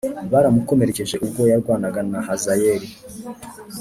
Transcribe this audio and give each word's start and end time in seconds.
baramukomerekeje 0.31 1.15
ubwo 1.25 1.41
yarwanaga 1.51 2.01
na 2.11 2.19
Hazayeli 2.27 2.87